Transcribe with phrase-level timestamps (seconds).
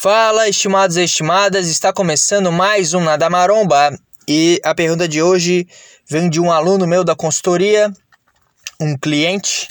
[0.00, 3.98] Fala, estimados e estimadas, está começando mais um Nada Maromba
[4.28, 5.66] e a pergunta de hoje
[6.08, 7.92] vem de um aluno meu da consultoria,
[8.78, 9.66] um cliente,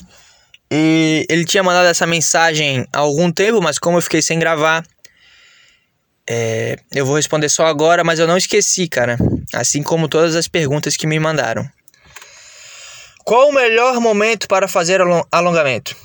[0.70, 4.86] e ele tinha mandado essa mensagem há algum tempo, mas como eu fiquei sem gravar,
[6.29, 9.17] é, eu vou responder só agora, mas eu não esqueci, cara,
[9.53, 11.65] assim como todas as perguntas que me mandaram.
[13.23, 14.99] Qual o melhor momento para fazer
[15.31, 15.96] alongamento?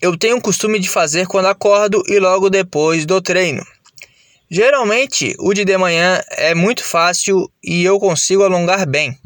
[0.00, 3.64] Eu tenho o costume de fazer quando acordo e logo depois do treino.
[4.50, 9.18] Geralmente, o de de manhã é muito fácil e eu consigo alongar bem,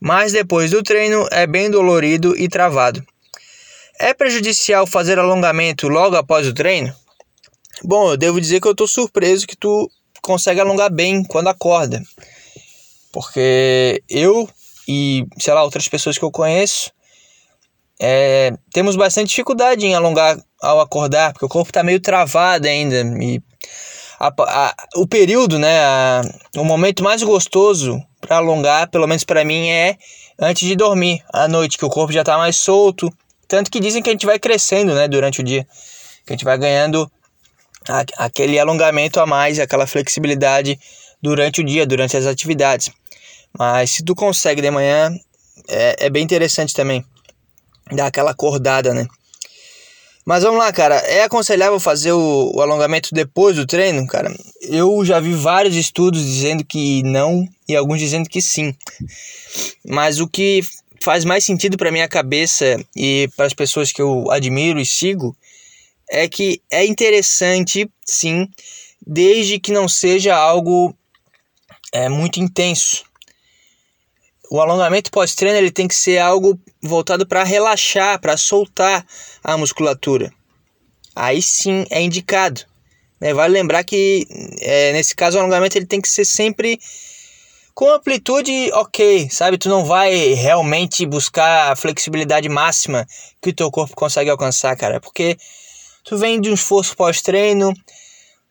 [0.00, 3.04] mas depois do treino é bem dolorido e travado.
[3.98, 6.94] É prejudicial fazer alongamento logo após o treino?
[7.82, 9.90] Bom, eu devo dizer que eu estou surpreso que tu
[10.22, 12.02] consegue alongar bem quando acorda,
[13.12, 14.48] porque eu
[14.88, 16.90] e sei lá outras pessoas que eu conheço
[18.02, 23.02] é, temos bastante dificuldade em alongar ao acordar, porque o corpo está meio travado ainda.
[23.22, 23.42] E
[24.18, 26.22] a, a, o período, né, a,
[26.56, 29.98] o momento mais gostoso para alongar, pelo menos para mim, é
[30.38, 33.12] antes de dormir, à noite, que o corpo já está mais solto.
[33.46, 35.66] Tanto que dizem que a gente vai crescendo né, durante o dia,
[36.24, 37.10] que a gente vai ganhando
[38.16, 40.78] aquele alongamento a mais, aquela flexibilidade
[41.20, 42.90] durante o dia, durante as atividades.
[43.58, 45.12] Mas se tu consegue de manhã,
[45.68, 47.04] é, é bem interessante também
[47.92, 49.06] dar aquela acordada, né?
[50.24, 50.96] Mas vamos lá, cara.
[50.96, 54.32] É aconselhável fazer o, o, alongamento depois do treino, cara?
[54.60, 58.74] Eu já vi vários estudos dizendo que não e alguns dizendo que sim.
[59.84, 60.60] Mas o que
[61.02, 65.34] faz mais sentido para minha cabeça e para as pessoas que eu admiro e sigo
[66.10, 68.48] é que é interessante, sim,
[69.04, 70.94] desde que não seja algo
[71.92, 73.09] é, muito intenso
[74.50, 79.06] o alongamento pós-treino ele tem que ser algo voltado para relaxar, para soltar
[79.44, 80.32] a musculatura.
[81.14, 82.62] Aí sim é indicado.
[83.20, 83.32] Né?
[83.32, 84.26] Vale lembrar que
[84.60, 86.80] é, nesse caso o alongamento ele tem que ser sempre
[87.72, 89.56] com amplitude ok, sabe?
[89.56, 93.06] Tu não vai realmente buscar a flexibilidade máxima
[93.40, 95.36] que o teu corpo consegue alcançar, cara, porque
[96.04, 97.72] tu vem de um esforço pós-treino,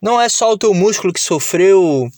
[0.01, 2.09] não é só o teu músculo que sofreu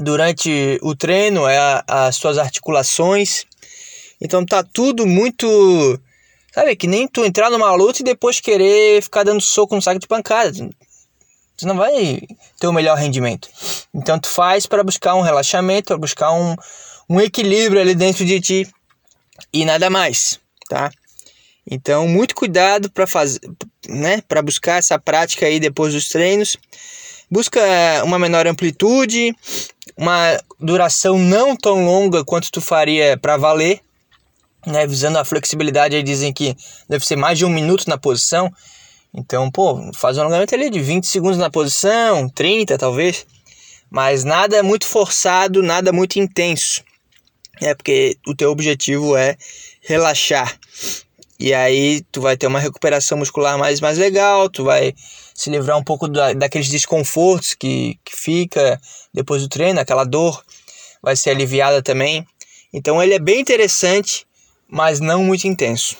[0.00, 3.44] durante o treino, é a, as suas articulações.
[4.20, 5.46] Então tá tudo muito.
[6.52, 10.00] Sabe, que nem tu entrar numa luta e depois querer ficar dando soco no saco
[10.00, 10.52] de pancada.
[11.56, 12.22] Tu não vai
[12.58, 13.48] ter o melhor rendimento.
[13.94, 16.56] Então tu faz para buscar um relaxamento, para buscar um,
[17.08, 18.68] um equilíbrio ali dentro de ti
[19.52, 20.90] e nada mais, tá?
[21.70, 23.40] Então muito cuidado para fazer,
[23.88, 26.56] né, para buscar essa prática aí depois dos treinos.
[27.30, 27.60] Busca
[28.02, 29.32] uma menor amplitude,
[30.00, 33.80] uma duração não tão longa quanto tu faria para valer,
[34.66, 34.86] né?
[34.86, 36.56] Visando a flexibilidade, aí dizem que
[36.88, 38.50] deve ser mais de um minuto na posição.
[39.12, 43.26] Então, pô, faz um alongamento ali de 20 segundos na posição, 30 talvez.
[43.90, 46.82] Mas nada muito forçado, nada muito intenso.
[47.60, 49.36] É porque o teu objetivo é
[49.82, 50.58] relaxar.
[51.38, 54.94] E aí tu vai ter uma recuperação muscular mais, mais legal, tu vai
[55.40, 58.78] se livrar um pouco da, daqueles desconfortos que, que fica
[59.10, 60.44] depois do treino, aquela dor
[61.02, 62.26] vai ser aliviada também.
[62.70, 64.26] Então ele é bem interessante,
[64.68, 65.96] mas não muito intenso.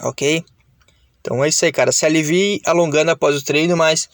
[0.00, 0.44] Ok?
[1.20, 1.92] Então é isso aí, cara.
[1.92, 4.08] Se alivie alongando após o treino, mas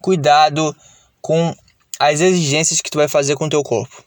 [0.00, 0.74] cuidado
[1.20, 1.54] com
[2.00, 4.02] as exigências que tu vai fazer com o teu corpo.